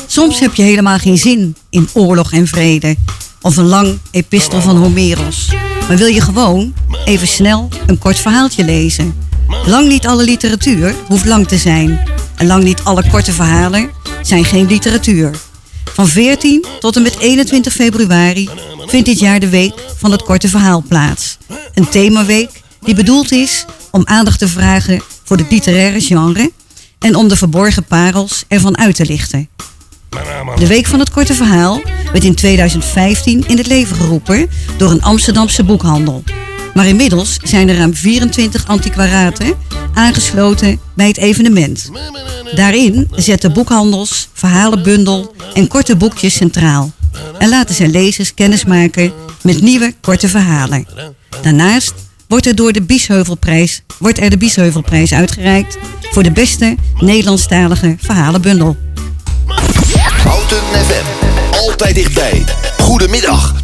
[0.07, 2.97] Soms heb je helemaal geen zin in oorlog en vrede.
[3.41, 5.49] Of een lang epistel van Homeros.
[5.89, 6.74] Maar wil je gewoon
[7.05, 9.14] even snel een kort verhaaltje lezen.
[9.66, 12.01] Lang niet alle literatuur hoeft lang te zijn.
[12.37, 13.91] En lang niet alle korte verhalen
[14.22, 15.30] zijn geen literatuur.
[15.85, 18.49] Van 14 tot en met 21 februari
[18.87, 21.39] vindt dit jaar de Week van het Korte Verhaal plaats.
[21.74, 26.53] Een themaweek die bedoeld is om aandacht te vragen voor het literaire genre
[26.99, 29.49] en om de verborgen parels ervan uit te lichten.
[30.57, 31.80] De Week van het Korte Verhaal
[32.15, 36.23] werd in 2015 in het leven geroepen door een Amsterdamse boekhandel.
[36.75, 39.55] Maar inmiddels zijn er ruim 24 antiquaraten
[39.95, 41.91] aangesloten bij het evenement.
[42.55, 46.93] Daarin zetten boekhandels, verhalenbundel en korte boekjes centraal.
[47.39, 49.12] En laten zij lezers kennismaken
[49.43, 50.87] met nieuwe korte verhalen.
[51.43, 51.95] Daarnaast
[52.29, 58.77] wordt er, door de Biesheuvelprijs, wordt er de Biesheuvelprijs uitgereikt voor de beste Nederlandstalige verhalenbundel.
[61.65, 62.45] Altijd dichtbij.
[62.79, 63.55] Goedemiddag.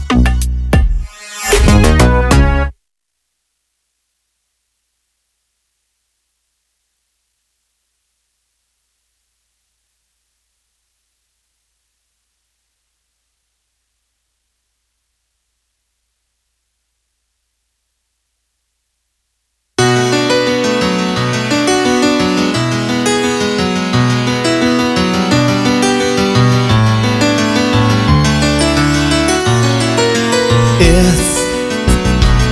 [30.93, 31.38] It's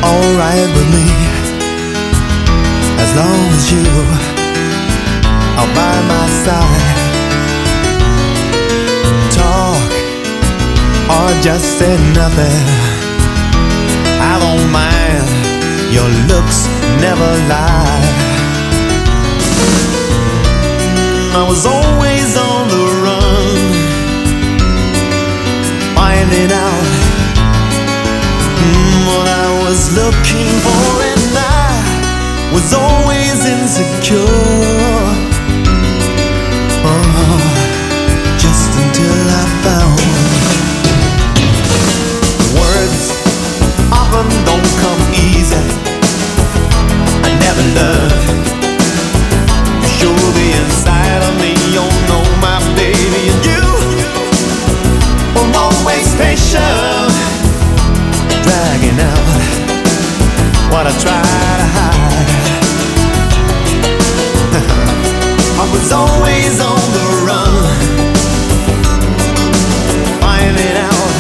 [0.01, 1.07] alright with me
[3.03, 3.82] as long as you
[5.59, 6.99] are by my side.
[9.34, 9.91] Talk
[11.11, 12.62] or just say nothing.
[14.22, 15.26] I don't mind.
[15.91, 16.68] Your looks
[17.03, 18.05] never lie.
[21.34, 23.59] I was always on the run,
[25.97, 26.88] finding out
[29.69, 34.16] was looking for, and I was always insecure.
[36.89, 37.37] Oh,
[38.41, 40.01] just until I found
[42.57, 43.12] words
[43.93, 45.61] often don't come easy.
[47.29, 48.49] I never learned.
[49.83, 53.64] You show the inside of me, you know my baby, and you
[55.37, 57.12] were always patient
[58.43, 59.48] dragging out
[60.79, 61.22] what I try
[61.62, 62.29] to hide.
[65.62, 67.66] I was always on the run,
[70.22, 71.11] finding out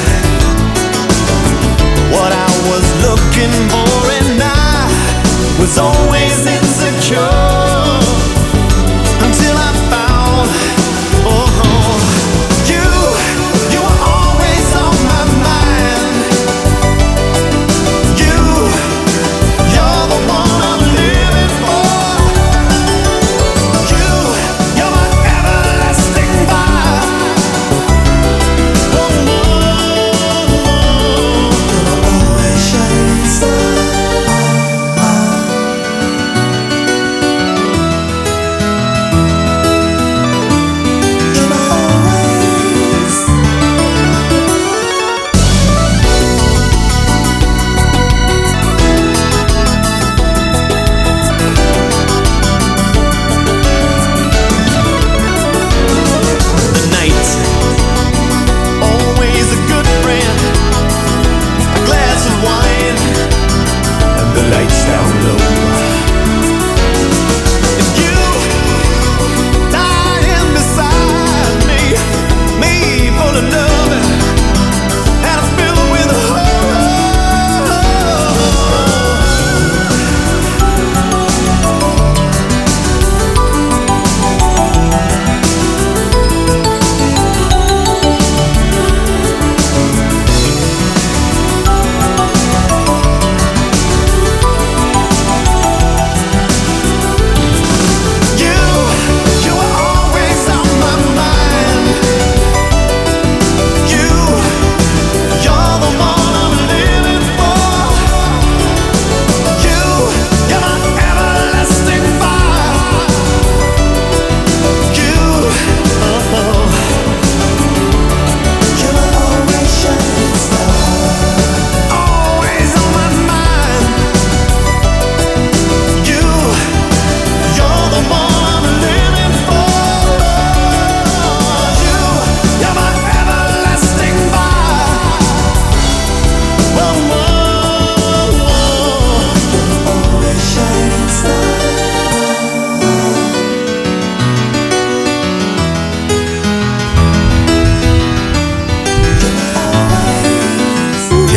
[2.14, 4.86] what I was looking for, and I
[5.58, 7.37] was always insecure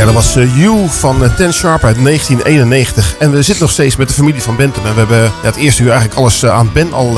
[0.02, 3.16] Ja, dat was eh, You van eh, Ten Sharp uit 1991.
[3.20, 4.86] En we zitten nog steeds met de familie van Bentham.
[4.86, 7.18] En we hebben het eerste uur eigenlijk alles eh, aan Ben al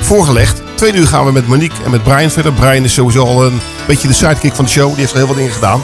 [0.00, 0.62] voorgelegd.
[0.74, 2.52] Tweede uur gaan we met Monique en met Brian verder.
[2.52, 4.88] Brian is sowieso al een beetje de sidekick van de show.
[4.88, 5.82] Die heeft al heel wat dingen gedaan.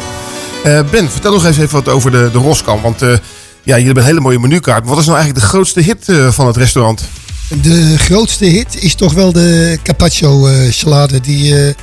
[0.91, 2.81] Ben, vertel nog eens even wat over de, de Roskam.
[2.83, 3.17] Want ja,
[3.63, 4.87] jullie hebben een hele mooie menukaart.
[4.87, 7.03] Wat is nou eigenlijk de grootste hit van het restaurant?
[7.63, 11.21] De grootste hit is toch wel de carpaccio salade.
[11.21, 11.75] Die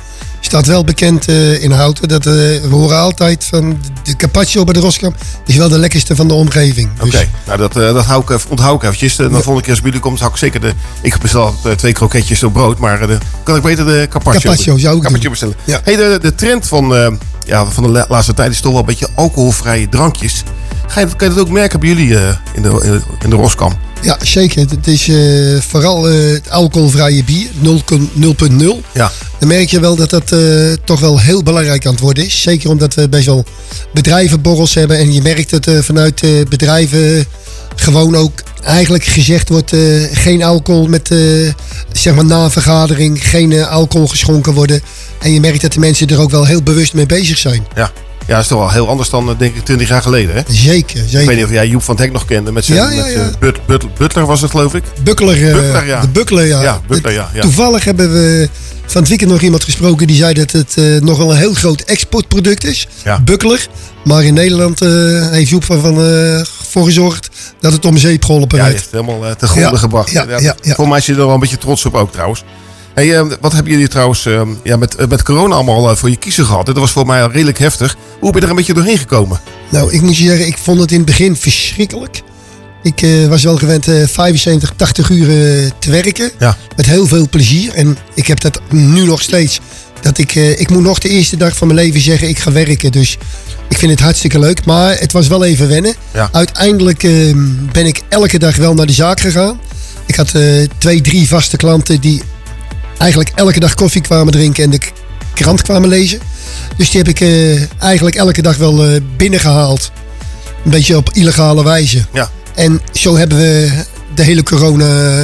[0.44, 2.08] staat wel bekend eh, in Houten.
[2.08, 5.14] Dat, eh, we horen altijd van de carpaccio bij de Roskam
[5.46, 6.88] is wel de lekkerste van de omgeving.
[7.00, 9.18] Oké, Dus, nou dat, eh, dat hou ik, even- onthoud ik eventjes.
[9.18, 10.72] En de volgende keer als jullie komt, zou ik zeker de...
[11.02, 14.78] Ik bestel altijd twee kroketjes op brood, maar de, kan ik beter de carpaccio, Carpaccio
[14.78, 15.54] zou ik carpaccio bestellen.
[15.84, 18.86] Hey, de, de trend van, ja, van de la- laatste tijd is toch wel een
[18.86, 20.42] beetje alcoholvrije drankjes.
[20.86, 23.30] Ga je, dat- kan je dat ook merken bij jullie in, de, in, de, in
[23.30, 23.72] de Roskam?
[24.04, 24.66] Ja, zeker.
[24.68, 25.16] Het is eh,
[25.60, 28.90] vooral eh, het alcoholvrije bier, 0,0.
[28.92, 29.12] Ja.
[29.38, 30.40] Dan merk je wel dat dat eh,
[30.84, 32.42] toch wel heel belangrijk aan het worden is.
[32.42, 33.44] Zeker omdat we best wel
[33.92, 34.98] bedrijvenborrels hebben.
[34.98, 37.24] En je merkt dat vanuit bedrijven
[37.76, 39.72] gewoon ook eigenlijk gezegd wordt...
[40.12, 41.10] geen alcohol met,
[41.92, 44.80] zeg maar na een vergadering, geen alcohol geschonken worden.
[45.20, 47.66] En je merkt dat de mensen er ook wel heel bewust mee bezig zijn.
[47.74, 47.92] Ja.
[48.26, 50.40] Ja, dat is toch wel heel anders dan, eh, denk ik, 20 jaar geleden, hè?
[50.48, 51.20] Zeker, zeker.
[51.20, 52.96] Ik weet niet of jij Joep van het Hek nog kende met zijn Ja, ja,
[52.96, 53.12] met ja.
[53.12, 54.82] zijn but- but- Butler was het, geloof ik?
[55.02, 56.00] Buckler, eh, Buckler, ja.
[56.00, 56.62] de Buckler, ja.
[56.62, 57.40] Ja, Buckler, ja, ja.
[57.40, 58.48] Toevallig hebben we
[58.86, 61.54] van het weekend nog iemand gesproken die zei dat het eh, nog wel een heel
[61.54, 62.88] groot exportproduct is.
[63.04, 63.20] Ja.
[63.20, 63.66] Buckler.
[64.04, 64.80] Maar in Nederland
[65.30, 65.94] heeft Joep van, van
[66.70, 67.28] voor gezorgd
[67.60, 68.76] dat het om zeep geholpen Ja, werd.
[68.76, 70.10] heeft het helemaal eh, ten gronde Ja, gebracht.
[70.10, 70.54] ja, ja, ja.
[70.62, 72.44] Volgens mij is je er wel een beetje trots op ook trouwens.
[72.94, 76.10] Hey, eh, wat hebben jullie trouwens eh, ja, met, eh, met corona allemaal eh, voor
[76.10, 76.66] je kiezer gehad?
[76.66, 77.96] Dat was voor mij al redelijk heftig.
[78.20, 79.40] Hoe ben je er een beetje doorheen gekomen?
[79.70, 82.22] Nou, ik moet je zeggen, ik vond het in het begin verschrikkelijk.
[82.82, 85.26] Ik eh, was wel gewend eh 75, 80 uur
[85.78, 86.30] te werken.
[86.38, 86.56] Ja.
[86.76, 87.74] Met heel veel plezier.
[87.74, 89.60] En ik heb dat nu nog steeds.
[90.00, 92.92] Dat ik, ik moet nog de eerste dag van mijn leven zeggen, ik ga werken.
[92.92, 93.18] Dus
[93.68, 94.64] ik vind het hartstikke leuk.
[94.64, 95.94] Maar het was wel even wennen.
[96.12, 96.28] Ja.
[96.32, 97.10] Uiteindelijk eh,
[97.72, 99.60] ben ik elke dag wel naar de zaak gegaan.
[100.06, 100.34] Ik had
[100.78, 102.22] twee, drie vaste klanten die
[102.98, 104.80] eigenlijk elke dag koffie kwamen drinken en de
[105.34, 106.20] krant kwamen lezen.
[106.76, 109.90] Dus die heb ik eh, eigenlijk elke dag wel eh, binnengehaald.
[110.64, 112.04] Een beetje op illegale wijze.
[112.12, 112.30] Ja.
[112.54, 113.84] En zo hebben we
[114.14, 115.20] de hele corona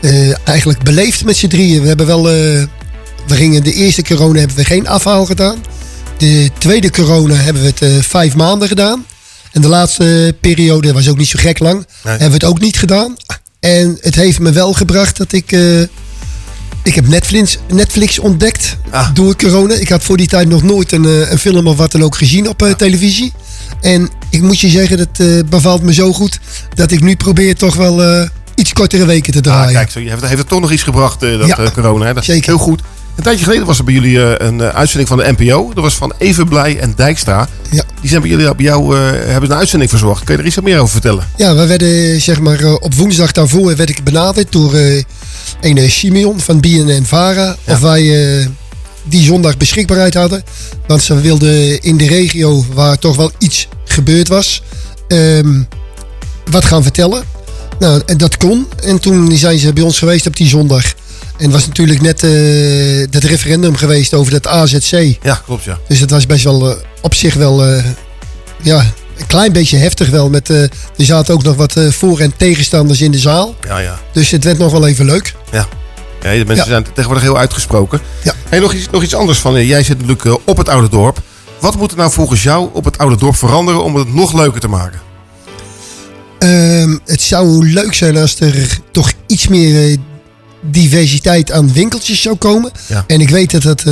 [0.00, 1.82] eh, eigenlijk beleefd met z'n drieën.
[1.82, 2.68] We hebben wel, we
[3.26, 5.64] gingen de eerste corona hebben we geen afhaal gedaan.
[6.18, 9.06] De tweede corona hebben we het vijf maanden gedaan.
[9.52, 11.86] En de laatste periode was ook niet zo gek lang.
[12.02, 13.16] Hebben we het ook niet gedaan.
[13.60, 15.56] En het heeft me wel gebracht dat ik...
[16.82, 18.76] ik heb Netflix, Netflix ontdekt
[19.14, 19.74] door corona.
[19.74, 22.16] Ik had voor die tijd nog nooit een, eh, een film of wat dan ook
[22.16, 23.32] gezien op eh, televisie.
[23.80, 26.38] En ik moet je zeggen, dat eh, bevalt me zo goed
[26.74, 29.72] dat ik nu probeer toch wel iets kortere weken te Ah, draaien.
[29.72, 32.06] kijk, zo, je heeft, heeft het toch nog iets gebracht, dat Ja, corona.
[32.06, 32.14] Hè?
[32.14, 32.46] Dat, zeker.
[32.46, 32.82] Heel goed.
[33.16, 35.70] Een tijdje geleden was er bij jullie een uitzending van de NPO.
[35.74, 37.48] Dat was van Evenblij en Dijkstra.
[37.70, 37.82] Ja.
[38.00, 40.24] Die zijn bij jullie bij jou, eh, hebben een uitzending verzorgd.
[40.24, 41.28] Kun je er iets meer over vertellen?
[41.36, 44.72] Ja, we werden zeg maar op woensdag daarvoor werd ik benaderd door
[45.60, 47.56] een eh, Simeon van BNN Vara.
[47.64, 48.46] Of wij eh,
[49.02, 50.42] die zondag beschikbaarheid hadden.
[50.86, 54.62] Want ze wilden in de regio waar toch wel iets gebeurd was,
[55.08, 55.62] ehm,
[56.50, 57.24] wat gaan vertellen.
[57.78, 58.66] Nou, en dat kon.
[58.82, 60.84] En toen zijn ze bij ons geweest op die zondag.
[61.36, 65.16] En het was natuurlijk net eh dat referendum geweest over dat AZC.
[65.22, 65.78] Ja, klopt ja.
[65.88, 67.64] Dus het was best wel eh, op zich wel
[68.62, 70.28] ja, een klein beetje heftig wel.
[70.30, 73.54] Met, eh, er zaten ook nog wat eh, voor- en tegenstanders in de zaal.
[73.68, 73.98] Ja, ja.
[74.12, 75.34] Dus het werd nog wel even leuk.
[75.52, 75.66] Ja.
[76.22, 76.64] ja de mensen Ja.
[76.64, 78.00] zijn tegenwoordig heel uitgesproken.
[78.22, 78.32] Ja.
[78.48, 79.56] Hey, nog, iets, nog iets anders van.
[79.56, 81.22] eh, jij zit natuurlijk op het Oude Dorp.
[81.60, 84.60] Wat moet er nou volgens jou op het Oude Dorp veranderen om het nog leuker
[84.60, 85.00] te maken?
[86.38, 89.96] Ehm, het zou leuk zijn als er toch iets meer
[90.60, 92.70] diversiteit aan winkeltjes zou komen.
[92.86, 93.04] Ja.
[93.06, 93.84] En ik weet dat het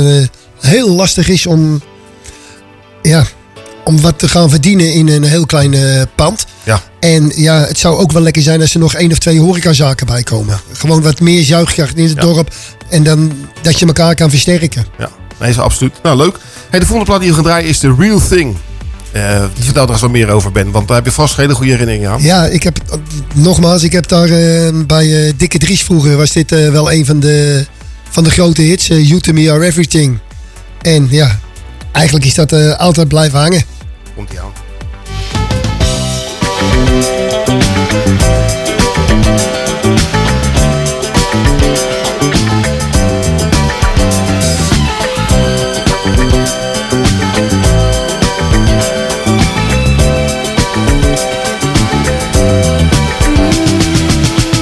[0.59, 1.81] heel lastig is om,
[3.01, 3.25] ja,
[3.83, 6.45] om wat te gaan verdienen in een heel klein eh, pand.
[6.63, 6.81] Ja.
[6.99, 10.05] En ja, het zou ook wel lekker zijn als er nog één of twee horecazaken
[10.05, 10.59] bij komen.
[10.71, 12.53] Gewoon wat meer zuigkracht in het dorp.
[12.89, 13.31] En dan
[13.61, 14.85] dat je elkaar kan versterken.
[14.97, 15.09] Ja,
[15.39, 15.93] nee, is absoluut.
[16.03, 16.37] Nou, leuk.
[16.69, 18.55] Hey, de volgende plaat die we gaan draaien is The Real Thing.
[19.11, 20.71] Eh, vertel er eens wat meer over, Ben.
[20.71, 22.21] Want daar heb je vast hele goede herinneringen aan.
[22.21, 22.77] Ja, ik heb,
[23.33, 27.65] nogmaals, ik heb daar eh, bij Dikke Dries vroeger was dit wel een van de,
[28.09, 28.87] van de grote hits.
[28.87, 30.19] you to me are everything.
[30.81, 31.39] En ja,
[31.91, 33.72] eigenlijk is dat altijd blijven hangen.
[34.15, 34.51] Komt die aan.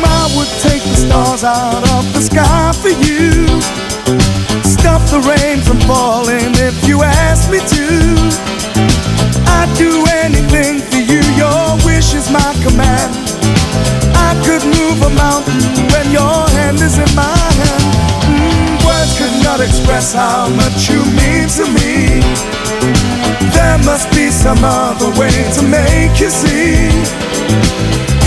[0.04, 3.48] I would take the stars out of the sky for you.
[4.64, 5.41] Stop the rain
[9.82, 13.12] do anything for you, your wish is my command.
[14.30, 17.86] I could move a mountain when your hand is in my hand.
[18.30, 22.22] Mm, words could not express how much you mean to me.
[23.58, 26.86] There must be some other way to make you see.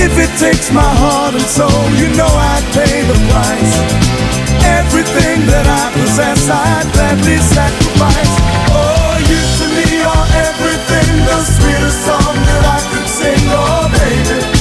[0.06, 3.74] If it takes my heart and soul, you know I'd pay the price.
[4.80, 8.43] Everything that I possess, I'd gladly sacrifice
[9.74, 14.53] me, you're everything, the sweetest song that I could sing, oh baby.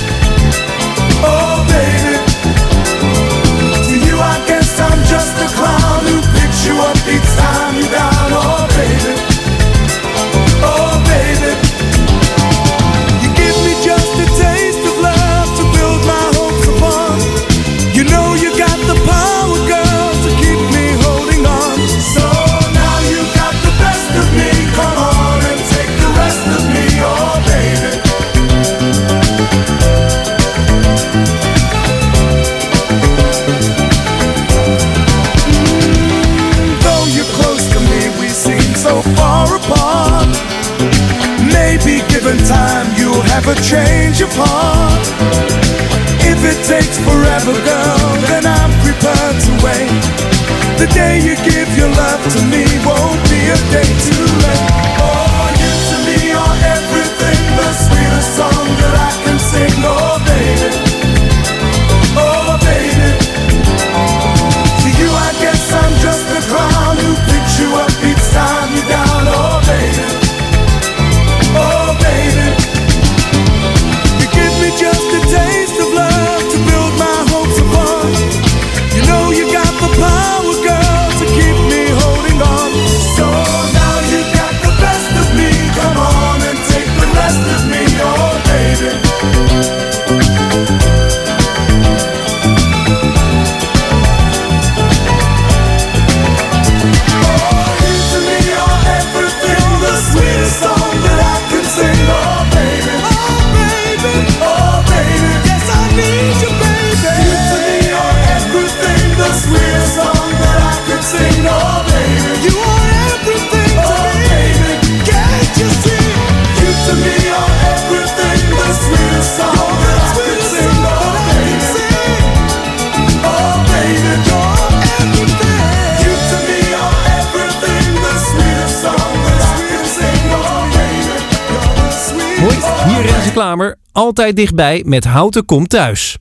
[133.34, 136.18] Klamer altijd dichtbij met Houten Kom Thuis.